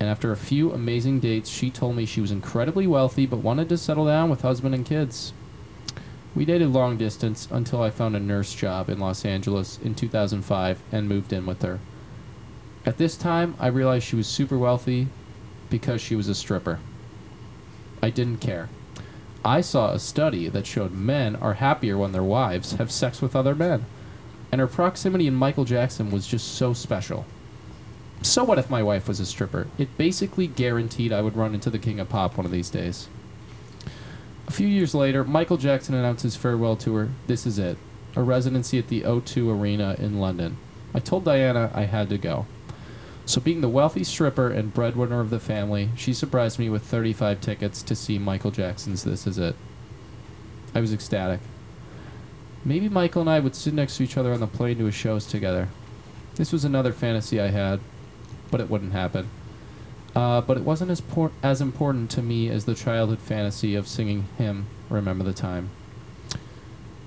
And 0.00 0.08
after 0.08 0.30
a 0.30 0.36
few 0.36 0.72
amazing 0.72 1.20
dates, 1.20 1.50
she 1.50 1.70
told 1.70 1.96
me 1.96 2.06
she 2.06 2.20
was 2.20 2.30
incredibly 2.30 2.86
wealthy 2.86 3.26
but 3.26 3.38
wanted 3.38 3.68
to 3.70 3.78
settle 3.78 4.06
down 4.06 4.30
with 4.30 4.42
husband 4.42 4.74
and 4.74 4.86
kids. 4.86 5.32
We 6.34 6.44
dated 6.44 6.68
long 6.68 6.96
distance 6.96 7.48
until 7.50 7.82
I 7.82 7.90
found 7.90 8.14
a 8.14 8.20
nurse 8.20 8.54
job 8.54 8.88
in 8.88 9.00
Los 9.00 9.24
Angeles 9.24 9.78
in 9.82 9.94
2005 9.94 10.80
and 10.92 11.08
moved 11.08 11.32
in 11.32 11.46
with 11.46 11.62
her. 11.62 11.80
At 12.86 12.98
this 12.98 13.16
time, 13.16 13.56
I 13.58 13.66
realized 13.66 14.06
she 14.06 14.16
was 14.16 14.28
super 14.28 14.56
wealthy 14.56 15.08
because 15.68 16.00
she 16.00 16.14
was 16.14 16.28
a 16.28 16.34
stripper. 16.34 16.78
I 18.00 18.10
didn't 18.10 18.40
care. 18.40 18.68
I 19.44 19.60
saw 19.60 19.90
a 19.90 19.98
study 19.98 20.48
that 20.48 20.66
showed 20.66 20.92
men 20.92 21.34
are 21.36 21.54
happier 21.54 21.98
when 21.98 22.12
their 22.12 22.22
wives 22.22 22.72
have 22.72 22.92
sex 22.92 23.20
with 23.20 23.34
other 23.34 23.54
men. 23.54 23.84
And 24.52 24.60
her 24.60 24.66
proximity 24.66 25.26
in 25.26 25.34
Michael 25.34 25.64
Jackson 25.64 26.10
was 26.10 26.26
just 26.26 26.54
so 26.54 26.72
special. 26.72 27.26
So 28.22 28.44
what 28.44 28.58
if 28.58 28.68
my 28.68 28.82
wife 28.82 29.06
was 29.06 29.20
a 29.20 29.26
stripper? 29.26 29.68
It 29.78 29.96
basically 29.96 30.48
guaranteed 30.48 31.12
I 31.12 31.22
would 31.22 31.36
run 31.36 31.54
into 31.54 31.70
the 31.70 31.78
king 31.78 32.00
of 32.00 32.08
pop 32.08 32.36
one 32.36 32.46
of 32.46 32.52
these 32.52 32.70
days. 32.70 33.08
A 34.46 34.50
few 34.50 34.66
years 34.66 34.94
later, 34.94 35.24
Michael 35.24 35.56
Jackson 35.56 35.94
announced 35.94 36.22
his 36.22 36.36
farewell 36.36 36.74
tour, 36.74 37.10
This 37.26 37.46
Is 37.46 37.58
It, 37.58 37.76
a 38.16 38.22
residency 38.22 38.78
at 38.78 38.88
the 38.88 39.02
O2 39.02 39.48
Arena 39.48 39.94
in 39.98 40.18
London. 40.18 40.56
I 40.94 41.00
told 41.00 41.24
Diana 41.24 41.70
I 41.74 41.82
had 41.82 42.08
to 42.08 42.18
go. 42.18 42.46
So, 43.26 43.42
being 43.42 43.60
the 43.60 43.68
wealthy 43.68 44.04
stripper 44.04 44.50
and 44.50 44.72
breadwinner 44.72 45.20
of 45.20 45.28
the 45.28 45.38
family, 45.38 45.90
she 45.96 46.14
surprised 46.14 46.58
me 46.58 46.70
with 46.70 46.82
35 46.82 47.42
tickets 47.42 47.82
to 47.82 47.94
see 47.94 48.18
Michael 48.18 48.50
Jackson's 48.50 49.04
This 49.04 49.26
Is 49.26 49.36
It. 49.36 49.54
I 50.74 50.80
was 50.80 50.94
ecstatic. 50.94 51.40
Maybe 52.64 52.88
Michael 52.88 53.20
and 53.20 53.30
I 53.30 53.40
would 53.40 53.54
sit 53.54 53.74
next 53.74 53.98
to 53.98 54.02
each 54.02 54.16
other 54.16 54.32
on 54.32 54.40
the 54.40 54.46
plane 54.46 54.78
to 54.78 54.86
his 54.86 54.94
shows 54.94 55.26
together. 55.26 55.68
This 56.36 56.52
was 56.52 56.64
another 56.64 56.92
fantasy 56.92 57.38
I 57.38 57.48
had, 57.48 57.80
but 58.50 58.60
it 58.60 58.70
wouldn't 58.70 58.92
happen. 58.92 59.28
Uh, 60.14 60.40
but 60.40 60.56
it 60.56 60.64
wasn't 60.64 60.90
as, 60.90 61.00
por- 61.00 61.32
as 61.42 61.60
important 61.60 62.10
to 62.10 62.22
me 62.22 62.48
as 62.48 62.64
the 62.64 62.74
childhood 62.74 63.18
fantasy 63.18 63.74
of 63.74 63.86
singing 63.86 64.24
him 64.36 64.66
Remember 64.88 65.24
the 65.24 65.32
Time. 65.32 65.70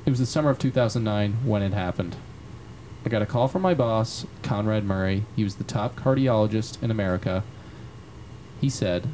It 0.05 0.10
was 0.10 0.19
the 0.19 0.25
summer 0.25 0.50
of 0.50 0.60
2009 0.60 1.33
when 1.45 1.62
it 1.62 1.74
happened. 1.74 2.15
I 3.05 3.10
got 3.10 3.21
a 3.21 3.25
call 3.25 3.48
from 3.48 3.63
my 3.63 3.74
boss, 3.74 4.25
Conrad 4.43 4.83
Murray. 4.83 5.25
He 5.36 5.43
was 5.43 5.55
the 5.55 5.63
top 5.63 5.95
cardiologist 5.95 6.81
in 6.81 6.91
America. 6.91 7.43
He 8.60 8.69
said, 8.69 9.07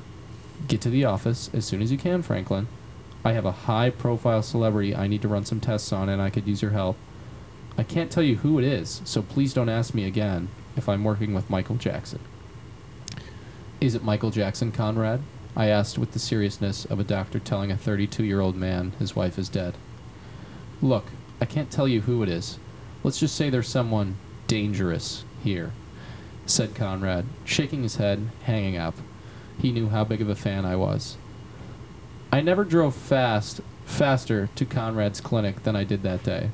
Get 0.67 0.81
to 0.81 0.89
the 0.89 1.05
office 1.05 1.49
as 1.53 1.65
soon 1.65 1.81
as 1.81 1.91
you 1.91 1.97
can, 1.97 2.21
Franklin. 2.21 2.67
I 3.23 3.33
have 3.33 3.45
a 3.45 3.51
high 3.51 3.89
profile 3.89 4.43
celebrity 4.43 4.95
I 4.95 5.07
need 5.07 5.21
to 5.21 5.27
run 5.27 5.45
some 5.45 5.59
tests 5.59 5.91
on, 5.93 6.09
and 6.09 6.21
I 6.21 6.29
could 6.29 6.47
use 6.47 6.61
your 6.61 6.71
help. 6.71 6.97
I 7.77 7.83
can't 7.83 8.11
tell 8.11 8.23
you 8.23 8.37
who 8.37 8.59
it 8.59 8.65
is, 8.65 9.01
so 9.05 9.21
please 9.21 9.53
don't 9.53 9.69
ask 9.69 9.93
me 9.93 10.05
again 10.05 10.49
if 10.77 10.87
I'm 10.87 11.03
working 11.03 11.33
with 11.33 11.49
Michael 11.49 11.75
Jackson. 11.75 12.19
Is 13.81 13.95
it 13.95 14.03
Michael 14.03 14.31
Jackson, 14.31 14.71
Conrad? 14.71 15.21
I 15.55 15.67
asked 15.67 15.97
with 15.97 16.11
the 16.11 16.19
seriousness 16.19 16.85
of 16.85 16.99
a 16.99 17.03
doctor 17.03 17.39
telling 17.39 17.71
a 17.71 17.77
32 17.77 18.23
year 18.23 18.39
old 18.39 18.55
man 18.55 18.93
his 18.99 19.15
wife 19.15 19.37
is 19.39 19.49
dead. 19.49 19.75
Look, 20.81 21.05
I 21.41 21.45
can't 21.45 21.71
tell 21.71 21.87
you 21.87 22.01
who 22.01 22.21
it 22.23 22.29
is. 22.29 22.59
Let's 23.03 23.19
just 23.19 23.35
say 23.35 23.49
there's 23.49 23.67
someone 23.67 24.17
dangerous 24.47 25.23
here, 25.43 25.71
said 26.45 26.75
Conrad, 26.75 27.25
shaking 27.43 27.83
his 27.83 27.95
head, 27.95 28.29
hanging 28.43 28.77
up. 28.77 28.95
He 29.59 29.71
knew 29.71 29.89
how 29.89 30.03
big 30.03 30.21
of 30.21 30.29
a 30.29 30.35
fan 30.35 30.65
I 30.65 30.75
was. 30.75 31.17
I 32.31 32.41
never 32.41 32.63
drove 32.63 32.95
fast, 32.95 33.61
faster 33.85 34.49
to 34.55 34.65
Conrad's 34.65 35.21
clinic 35.21 35.63
than 35.63 35.75
I 35.75 35.83
did 35.83 36.03
that 36.03 36.23
day. 36.23 36.49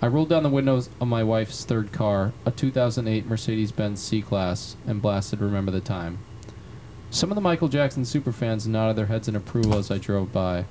I 0.00 0.06
rolled 0.06 0.28
down 0.28 0.44
the 0.44 0.48
windows 0.48 0.90
of 1.00 1.08
my 1.08 1.24
wife's 1.24 1.64
third 1.64 1.92
car, 1.92 2.32
a 2.46 2.52
2008 2.52 3.26
Mercedes 3.26 3.72
Benz 3.72 4.00
C 4.00 4.22
Class, 4.22 4.76
and 4.86 5.02
blasted 5.02 5.40
Remember 5.40 5.72
the 5.72 5.80
Time. 5.80 6.18
Some 7.10 7.32
of 7.32 7.34
the 7.34 7.40
Michael 7.40 7.68
Jackson 7.68 8.04
superfans 8.04 8.68
nodded 8.68 8.94
their 8.94 9.06
heads 9.06 9.26
in 9.26 9.34
approval 9.34 9.76
as 9.76 9.90
I 9.90 9.98
drove 9.98 10.32
by. 10.32 10.66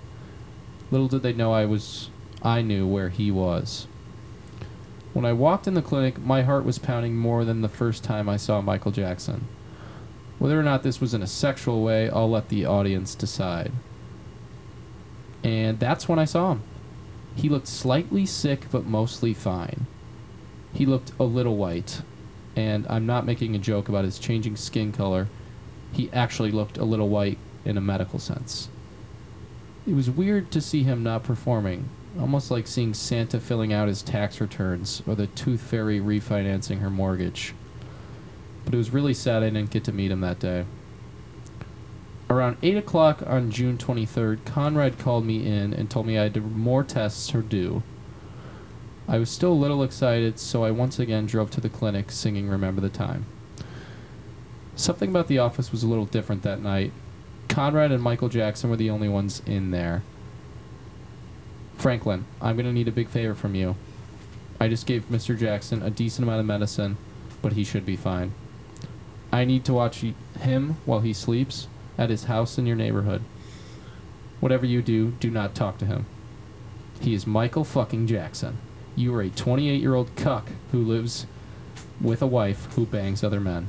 Little 0.92 1.10
did 1.10 1.24
they 1.24 1.34
know 1.34 1.52
I 1.52 1.66
was 1.66 2.10
I 2.42 2.62
knew 2.62 2.88
where 2.88 3.10
he 3.10 3.30
was. 3.30 3.88
When 5.14 5.26
I 5.26 5.34
walked 5.34 5.68
in 5.68 5.74
the 5.74 5.82
clinic, 5.82 6.20
my 6.20 6.44
heart 6.44 6.64
was 6.64 6.80
pounding 6.80 7.18
more 7.18 7.44
than 7.44 7.62
the 7.62 7.68
first 7.68 8.06
time 8.06 8.30
I 8.30 8.38
saw 8.38 8.62
Michael 8.62 8.92
Jackson. 8.92 9.48
Whether 10.40 10.58
or 10.58 10.64
not 10.64 10.84
this 10.84 11.02
was 11.02 11.14
in 11.14 11.24
a 11.24 11.28
sexual 11.28 11.84
way, 11.84 12.10
I'll 12.10 12.30
let 12.30 12.48
the 12.48 12.66
audience 12.66 13.16
decide. 13.16 13.72
And 15.44 15.80
that's 15.80 16.08
when 16.08 16.20
I 16.20 16.26
saw 16.26 16.52
him. 16.52 16.62
He 17.38 17.50
looked 17.50 17.68
slightly 17.68 18.26
sick, 18.26 18.66
but 18.72 18.86
mostly 18.86 19.32
fine. 19.32 19.86
He 20.74 20.88
looked 20.88 21.12
a 21.20 21.24
little 21.24 21.56
white, 21.56 22.02
and 22.56 22.88
I'm 22.90 23.06
not 23.06 23.28
making 23.28 23.56
a 23.56 23.60
joke 23.60 23.88
about 23.88 24.06
his 24.06 24.18
changing 24.18 24.56
skin 24.56 24.92
color. 24.92 25.28
He 25.94 26.12
actually 26.12 26.52
looked 26.52 26.80
a 26.80 26.84
little 26.84 27.10
white 27.10 27.38
in 27.64 27.78
a 27.78 27.82
medical 27.82 28.18
sense. 28.18 28.70
It 29.86 29.94
was 29.94 30.10
weird 30.10 30.50
to 30.52 30.62
see 30.62 30.82
him 30.82 31.04
not 31.04 31.24
performing, 31.24 31.88
almost 32.20 32.50
like 32.50 32.66
seeing 32.66 32.96
Santa 32.96 33.40
filling 33.40 33.72
out 33.72 33.88
his 33.88 34.02
tax 34.02 34.42
returns 34.42 35.04
or 35.06 35.14
the 35.14 35.28
Tooth 35.28 35.62
Fairy 35.62 36.00
refinancing 36.00 36.80
her 36.80 36.90
mortgage. 36.90 37.54
But 38.66 38.74
it 38.74 38.78
was 38.78 38.90
really 38.90 39.14
sad 39.14 39.44
I 39.44 39.52
didn't 39.52 39.70
get 39.70 39.84
to 39.84 39.92
meet 39.92 40.10
him 40.10 40.22
that 40.22 40.40
day. 40.40 40.66
Around 42.30 42.58
8 42.62 42.76
o'clock 42.76 43.24
on 43.26 43.52
June 43.52 43.78
23rd, 43.78 44.44
Conrad 44.44 45.00
called 45.00 45.26
me 45.26 45.46
in 45.46 45.74
and 45.74 45.90
told 45.90 46.06
me 46.06 46.18
I 46.18 46.24
had 46.24 46.58
more 46.58 46.84
tests 46.84 47.28
to 47.30 47.42
do. 47.42 47.84
I 49.08 49.18
was 49.18 49.30
still 49.30 49.54
a 49.54 49.56
little 49.56 49.82
excited, 49.82 50.38
so 50.38 50.66
I 50.66 50.72
once 50.72 51.00
again 51.00 51.26
drove 51.26 51.50
to 51.52 51.62
the 51.62 51.70
clinic 51.70 52.12
singing 52.12 52.50
Remember 52.50 52.82
the 52.82 52.90
Time. 52.90 53.26
Something 54.76 55.10
about 55.10 55.30
the 55.30 55.40
office 55.40 55.72
was 55.72 55.84
a 55.84 55.88
little 55.88 56.06
different 56.06 56.44
that 56.44 56.62
night. 56.62 56.92
Conrad 57.48 57.94
and 57.94 58.04
Michael 58.04 58.28
Jackson 58.28 58.70
were 58.70 58.76
the 58.76 58.90
only 58.90 59.08
ones 59.08 59.42
in 59.46 59.72
there. 59.72 60.04
Franklin, 61.78 62.26
I'm 62.42 62.58
going 62.58 62.66
to 62.66 62.74
need 62.74 62.90
a 62.90 62.92
big 62.92 63.08
favor 63.08 63.36
from 63.36 63.56
you. 63.56 63.78
I 64.60 64.68
just 64.68 64.86
gave 64.86 65.10
Mr. 65.10 65.40
Jackson 65.40 65.82
a 65.82 65.90
decent 65.90 66.28
amount 66.28 66.42
of 66.42 66.46
medicine, 66.46 66.98
but 67.42 67.54
he 67.54 67.64
should 67.64 67.86
be 67.86 67.96
fine. 67.96 68.34
I 69.32 69.46
need 69.46 69.64
to 69.66 69.74
watch 69.74 70.04
him 70.42 70.76
while 70.86 71.00
he 71.00 71.14
sleeps 71.14 71.68
at 71.98 72.10
his 72.10 72.26
house 72.26 72.58
in 72.58 72.66
your 72.66 72.76
neighborhood. 72.76 73.24
Whatever 74.40 74.66
you 74.66 74.82
do, 74.82 75.12
do 75.20 75.30
not 75.30 75.56
talk 75.56 75.78
to 75.80 75.86
him. 75.86 76.06
He 77.02 77.14
is 77.14 77.28
Michael 77.28 77.64
fucking 77.64 78.08
Jackson. 78.08 78.58
You 78.96 79.14
are 79.16 79.22
a 79.22 79.30
28 79.30 79.82
year 79.82 79.96
old 79.96 80.16
cuck 80.16 80.50
who 80.72 80.82
lives 80.82 81.26
with 82.02 82.22
a 82.22 82.28
wife 82.28 82.68
who 82.76 82.86
bangs 82.86 83.24
other 83.24 83.40
men. 83.40 83.68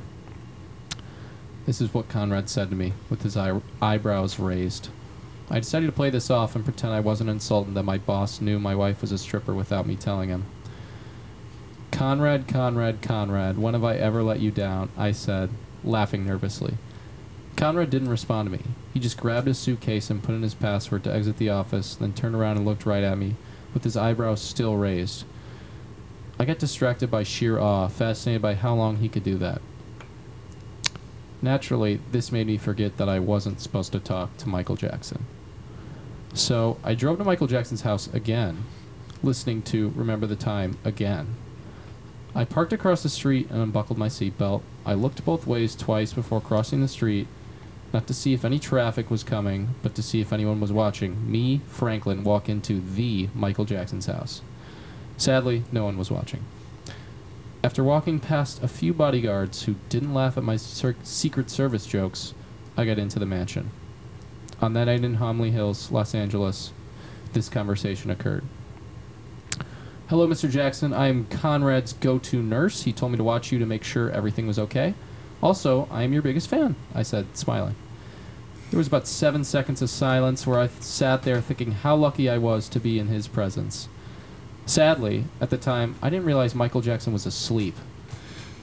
This 1.65 1.81
is 1.81 1.93
what 1.93 2.09
Conrad 2.09 2.49
said 2.49 2.69
to 2.69 2.75
me, 2.75 2.93
with 3.09 3.21
his 3.21 3.37
eye- 3.37 3.61
eyebrows 3.81 4.39
raised. 4.39 4.89
I 5.51 5.59
decided 5.59 5.87
to 5.87 5.91
play 5.91 6.09
this 6.09 6.29
off 6.29 6.55
and 6.55 6.63
pretend 6.63 6.93
I 6.93 6.99
wasn't 6.99 7.29
insulted 7.29 7.73
that 7.73 7.83
my 7.83 7.97
boss 7.97 8.41
knew 8.41 8.59
my 8.59 8.75
wife 8.75 9.01
was 9.01 9.11
a 9.11 9.17
stripper 9.17 9.53
without 9.53 9.87
me 9.87 9.95
telling 9.95 10.29
him. 10.29 10.45
Conrad, 11.91 12.47
Conrad, 12.47 13.01
Conrad, 13.01 13.57
when 13.57 13.73
have 13.73 13.83
I 13.83 13.95
ever 13.95 14.21
let 14.21 14.39
you 14.39 14.51
down? 14.51 14.89
I 14.97 15.11
said, 15.11 15.49
laughing 15.83 16.25
nervously. 16.25 16.75
Conrad 17.59 17.89
didn't 17.89 18.07
respond 18.07 18.45
to 18.45 18.57
me. 18.57 18.63
He 18.93 19.01
just 19.01 19.17
grabbed 19.17 19.45
his 19.45 19.59
suitcase 19.59 20.09
and 20.09 20.23
put 20.23 20.33
in 20.33 20.43
his 20.43 20.53
password 20.53 21.03
to 21.03 21.13
exit 21.13 21.37
the 21.37 21.49
office, 21.49 21.93
then 21.93 22.13
turned 22.13 22.33
around 22.33 22.55
and 22.55 22.65
looked 22.65 22.85
right 22.85 23.03
at 23.03 23.17
me, 23.17 23.35
with 23.73 23.83
his 23.83 23.97
eyebrows 23.97 24.41
still 24.41 24.77
raised. 24.77 25.25
I 26.39 26.45
got 26.45 26.57
distracted 26.57 27.11
by 27.11 27.23
sheer 27.23 27.59
awe, 27.59 27.89
fascinated 27.89 28.41
by 28.41 28.55
how 28.55 28.75
long 28.75 28.95
he 28.99 29.09
could 29.09 29.25
do 29.25 29.37
that. 29.39 29.61
Naturally, 31.41 31.99
this 32.13 32.31
made 32.31 32.47
me 32.47 32.57
forget 32.57 32.95
that 32.95 33.09
I 33.09 33.19
wasn't 33.19 33.59
supposed 33.59 33.91
to 33.91 33.99
talk 33.99 34.37
to 34.37 34.47
Michael 34.47 34.77
Jackson. 34.77 35.25
So 36.33 36.77
I 36.81 36.95
drove 36.95 37.17
to 37.17 37.25
Michael 37.25 37.47
Jackson's 37.47 37.81
house 37.81 38.07
again, 38.13 38.63
listening 39.21 39.63
to 39.63 39.91
Remember 39.97 40.27
the 40.27 40.37
Time 40.37 40.77
again. 40.85 41.35
I 42.33 42.45
parked 42.45 42.71
across 42.71 43.03
the 43.03 43.09
street 43.09 43.49
and 43.49 43.61
unbuckled 43.61 43.99
my 43.99 44.07
seatbelt. 44.07 44.61
I 44.85 44.93
looked 44.93 45.25
both 45.25 45.45
ways 45.45 45.75
twice 45.75 46.13
before 46.13 46.39
crossing 46.39 46.79
the 46.79 46.87
street, 46.87 47.27
not 47.91 48.07
to 48.07 48.13
see 48.13 48.33
if 48.33 48.45
any 48.45 48.59
traffic 48.59 49.09
was 49.09 49.23
coming, 49.23 49.69
but 49.81 49.95
to 49.95 50.03
see 50.03 50.21
if 50.21 50.31
anyone 50.31 50.59
was 50.59 50.71
watching 50.71 51.29
me, 51.31 51.61
Franklin, 51.67 52.23
walk 52.23 52.47
into 52.47 52.81
the 52.81 53.29
Michael 53.33 53.65
Jackson's 53.65 54.05
house. 54.05 54.41
Sadly, 55.17 55.63
no 55.71 55.85
one 55.85 55.97
was 55.97 56.11
watching. 56.11 56.43
After 57.63 57.83
walking 57.83 58.19
past 58.19 58.63
a 58.63 58.67
few 58.67 58.93
bodyguards 58.93 59.63
who 59.63 59.75
didn't 59.89 60.13
laugh 60.13 60.37
at 60.37 60.43
my 60.43 60.55
Secret 60.55 61.49
Service 61.49 61.85
jokes, 61.85 62.33
I 62.77 62.85
got 62.85 62.99
into 62.99 63.19
the 63.19 63.25
mansion. 63.25 63.71
On 64.61 64.73
that 64.73 64.85
night 64.85 65.03
in 65.03 65.17
Holmby 65.17 65.51
Hills, 65.51 65.91
Los 65.91 66.15
Angeles, 66.15 66.71
this 67.33 67.49
conversation 67.49 68.11
occurred. 68.11 68.43
Hello, 70.09 70.27
Mr. 70.27 70.49
Jackson. 70.49 70.93
I 70.93 71.07
am 71.07 71.25
Conrad's 71.25 71.93
go 71.93 72.17
to 72.19 72.41
nurse. 72.41 72.83
He 72.83 72.93
told 72.93 73.11
me 73.11 73.17
to 73.17 73.23
watch 73.23 73.51
you 73.51 73.59
to 73.59 73.65
make 73.65 73.83
sure 73.83 74.09
everything 74.09 74.47
was 74.47 74.57
okay. 74.57 74.93
Also, 75.41 75.87
I 75.89 76.03
am 76.03 76.13
your 76.13 76.21
biggest 76.21 76.49
fan, 76.49 76.75
I 76.93 77.03
said, 77.03 77.37
smiling. 77.37 77.75
There 78.69 78.77
was 78.77 78.87
about 78.87 79.07
seven 79.07 79.43
seconds 79.43 79.81
of 79.81 79.89
silence 79.89 80.45
where 80.45 80.59
I 80.59 80.67
th- 80.67 80.81
sat 80.81 81.23
there 81.23 81.41
thinking 81.41 81.71
how 81.71 81.95
lucky 81.95 82.29
I 82.29 82.37
was 82.37 82.69
to 82.69 82.79
be 82.79 82.99
in 82.99 83.07
his 83.07 83.27
presence. 83.27 83.87
Sadly, 84.65 85.25
at 85.41 85.49
the 85.49 85.57
time, 85.57 85.95
I 86.01 86.09
didn't 86.09 86.27
realize 86.27 86.53
Michael 86.53 86.81
Jackson 86.81 87.13
was 87.13 87.25
asleep. 87.25 87.75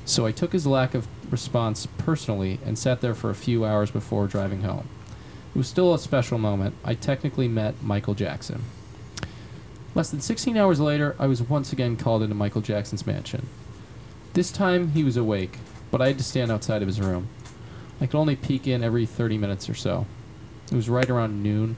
So 0.05 0.25
I 0.25 0.31
took 0.31 0.53
his 0.53 0.67
lack 0.67 0.95
of 0.95 1.09
response 1.33 1.87
personally 1.99 2.61
and 2.65 2.79
sat 2.79 3.01
there 3.01 3.15
for 3.15 3.31
a 3.31 3.35
few 3.35 3.65
hours 3.65 3.91
before 3.91 4.29
driving 4.29 4.63
home. 4.63 4.87
It 5.53 5.59
was 5.59 5.67
still 5.67 5.93
a 5.93 5.99
special 5.99 6.39
moment. 6.39 6.77
I 6.85 6.95
technically 6.95 7.49
met 7.49 7.83
Michael 7.83 8.15
Jackson. 8.15 8.63
Less 9.97 10.11
than 10.11 10.21
16 10.21 10.57
hours 10.57 10.79
later, 10.79 11.17
I 11.19 11.27
was 11.27 11.43
once 11.43 11.73
again 11.73 11.97
called 11.97 12.23
into 12.23 12.35
Michael 12.37 12.61
Jackson's 12.61 13.07
mansion. 13.07 13.49
This 14.35 14.53
time, 14.53 14.91
he 14.91 15.03
was 15.03 15.17
awake, 15.17 15.59
but 15.91 16.03
I 16.03 16.09
had 16.09 16.19
to 16.19 16.25
stand 16.25 16.51
outside 16.51 16.83
of 16.83 16.89
his 16.89 17.01
room. 17.01 17.29
I 18.01 18.07
could 18.07 18.19
only 18.19 18.37
peek 18.37 18.67
in 18.67 18.85
every 18.85 19.07
30 19.07 19.39
minutes 19.39 19.69
or 19.69 19.75
so. 19.75 20.07
It 20.71 20.75
was 20.75 20.89
right 20.89 21.09
around 21.09 21.43
noon, 21.43 21.77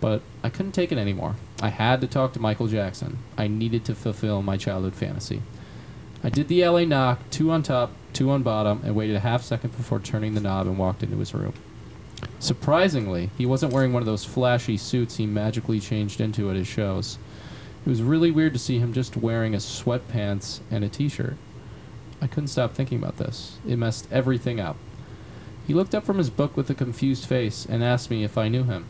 but 0.00 0.22
I 0.42 0.48
couldn't 0.48 0.72
take 0.72 0.92
it 0.92 0.98
anymore. 0.98 1.36
I 1.60 1.68
had 1.68 2.00
to 2.00 2.06
talk 2.06 2.32
to 2.34 2.40
Michael 2.40 2.68
Jackson. 2.68 3.18
I 3.36 3.48
needed 3.48 3.84
to 3.86 3.94
fulfill 3.94 4.42
my 4.42 4.56
childhood 4.56 4.94
fantasy. 4.94 5.42
I 6.22 6.30
did 6.30 6.48
the 6.48 6.66
LA 6.66 6.84
knock, 6.84 7.20
two 7.30 7.50
on 7.50 7.62
top, 7.62 7.92
two 8.12 8.30
on 8.30 8.42
bottom, 8.42 8.80
and 8.84 8.94
waited 8.94 9.16
a 9.16 9.20
half 9.20 9.42
second 9.42 9.76
before 9.76 10.00
turning 10.00 10.34
the 10.34 10.40
knob 10.40 10.66
and 10.66 10.78
walked 10.78 11.02
into 11.02 11.18
his 11.18 11.34
room. 11.34 11.54
Surprisingly, 12.38 13.30
he 13.36 13.46
wasn't 13.46 13.72
wearing 13.72 13.92
one 13.92 14.02
of 14.02 14.06
those 14.06 14.24
flashy 14.24 14.76
suits 14.76 15.16
he 15.16 15.26
magically 15.26 15.80
changed 15.80 16.20
into 16.20 16.50
at 16.50 16.56
his 16.56 16.66
shows. 16.66 17.18
It 17.84 17.88
was 17.90 18.02
really 18.02 18.30
weird 18.30 18.52
to 18.54 18.58
see 18.58 18.78
him 18.78 18.92
just 18.92 19.16
wearing 19.16 19.54
a 19.54 19.58
sweatpants 19.58 20.60
and 20.70 20.82
a 20.82 20.88
t-shirt. 20.88 21.36
I 22.20 22.26
couldn't 22.26 22.48
stop 22.48 22.72
thinking 22.72 22.98
about 22.98 23.18
this. 23.18 23.58
It 23.66 23.76
messed 23.76 24.08
everything 24.10 24.58
up. 24.60 24.76
He 25.66 25.74
looked 25.74 25.94
up 25.94 26.04
from 26.04 26.18
his 26.18 26.30
book 26.30 26.56
with 26.56 26.70
a 26.70 26.74
confused 26.74 27.26
face 27.26 27.66
and 27.66 27.82
asked 27.82 28.10
me 28.10 28.24
if 28.24 28.38
I 28.38 28.48
knew 28.48 28.64
him. 28.64 28.86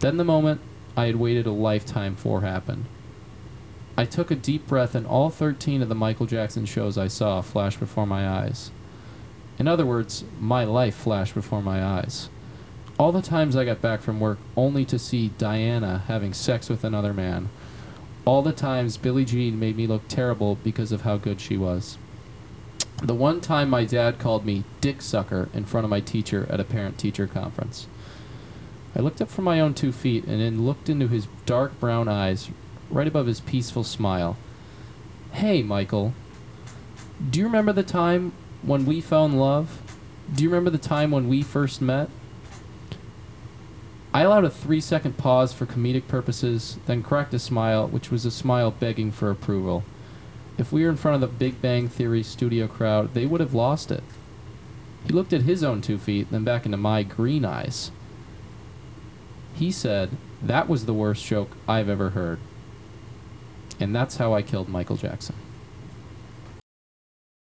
Then 0.00 0.16
the 0.16 0.24
moment 0.24 0.60
I 0.96 1.06
had 1.06 1.16
waited 1.16 1.46
a 1.46 1.52
lifetime 1.52 2.16
for 2.16 2.40
happened. 2.40 2.86
I 3.96 4.04
took 4.04 4.30
a 4.30 4.34
deep 4.34 4.66
breath 4.66 4.94
and 4.94 5.06
all 5.06 5.30
13 5.30 5.82
of 5.82 5.88
the 5.88 5.94
Michael 5.94 6.26
Jackson 6.26 6.64
shows 6.64 6.98
I 6.98 7.08
saw 7.08 7.40
flashed 7.40 7.78
before 7.78 8.06
my 8.06 8.28
eyes. 8.28 8.70
In 9.58 9.68
other 9.68 9.84
words, 9.84 10.24
my 10.38 10.64
life 10.64 10.94
flashed 10.94 11.34
before 11.34 11.62
my 11.62 11.84
eyes. 11.84 12.28
All 12.98 13.12
the 13.12 13.22
times 13.22 13.56
I 13.56 13.64
got 13.64 13.80
back 13.80 14.00
from 14.00 14.20
work 14.20 14.38
only 14.56 14.84
to 14.86 14.98
see 14.98 15.32
Diana 15.38 16.02
having 16.08 16.32
sex 16.32 16.68
with 16.68 16.82
another 16.82 17.12
man. 17.12 17.48
All 18.24 18.42
the 18.42 18.52
times 18.52 18.96
Billie 18.96 19.24
Jean 19.24 19.58
made 19.58 19.76
me 19.76 19.86
look 19.86 20.08
terrible 20.08 20.56
because 20.56 20.92
of 20.92 21.02
how 21.02 21.16
good 21.16 21.40
she 21.40 21.56
was. 21.56 21.98
The 23.02 23.14
one 23.14 23.40
time 23.40 23.70
my 23.70 23.86
dad 23.86 24.18
called 24.18 24.44
me 24.44 24.64
dick 24.82 25.00
sucker 25.00 25.48
in 25.54 25.64
front 25.64 25.84
of 25.84 25.90
my 25.90 26.00
teacher 26.00 26.46
at 26.50 26.60
a 26.60 26.64
parent 26.64 26.98
teacher 26.98 27.26
conference. 27.26 27.86
I 28.94 29.00
looked 29.00 29.22
up 29.22 29.30
from 29.30 29.44
my 29.44 29.58
own 29.58 29.72
two 29.72 29.92
feet 29.92 30.24
and 30.24 30.40
then 30.40 30.66
looked 30.66 30.90
into 30.90 31.08
his 31.08 31.26
dark 31.46 31.78
brown 31.80 32.08
eyes, 32.08 32.50
right 32.90 33.08
above 33.08 33.26
his 33.26 33.40
peaceful 33.40 33.84
smile. 33.84 34.36
Hey, 35.32 35.62
Michael. 35.62 36.12
Do 37.30 37.38
you 37.38 37.46
remember 37.46 37.72
the 37.72 37.82
time 37.82 38.32
when 38.62 38.84
we 38.84 39.00
fell 39.00 39.24
in 39.24 39.38
love? 39.38 39.80
Do 40.34 40.42
you 40.42 40.50
remember 40.50 40.70
the 40.70 40.78
time 40.78 41.10
when 41.10 41.28
we 41.28 41.42
first 41.42 41.80
met? 41.80 42.10
I 44.12 44.22
allowed 44.22 44.44
a 44.44 44.50
three 44.50 44.80
second 44.80 45.16
pause 45.16 45.54
for 45.54 45.64
comedic 45.64 46.06
purposes, 46.06 46.78
then 46.86 47.02
cracked 47.02 47.32
a 47.32 47.38
smile, 47.38 47.86
which 47.88 48.10
was 48.10 48.26
a 48.26 48.30
smile 48.30 48.70
begging 48.70 49.10
for 49.10 49.30
approval. 49.30 49.84
If 50.58 50.72
we 50.72 50.84
were 50.84 50.90
in 50.90 50.96
front 50.96 51.14
of 51.14 51.20
the 51.20 51.38
Big 51.38 51.60
Bang 51.62 51.88
Theory 51.88 52.22
studio 52.22 52.66
crowd, 52.66 53.14
they 53.14 53.26
would 53.26 53.40
have 53.40 53.54
lost 53.54 53.90
it. 53.90 54.02
He 55.06 55.12
looked 55.12 55.32
at 55.32 55.42
his 55.42 55.64
own 55.64 55.80
two 55.80 55.98
feet, 55.98 56.30
then 56.30 56.44
back 56.44 56.66
into 56.66 56.76
my 56.76 57.02
green 57.02 57.44
eyes. 57.44 57.90
He 59.54 59.72
said, 59.72 60.10
That 60.42 60.68
was 60.68 60.86
the 60.86 60.94
worst 60.94 61.24
joke 61.24 61.50
I've 61.66 61.88
ever 61.88 62.10
heard. 62.10 62.38
And 63.78 63.94
that's 63.94 64.16
how 64.16 64.34
I 64.34 64.42
killed 64.42 64.68
Michael 64.68 64.96
Jackson. 64.96 65.34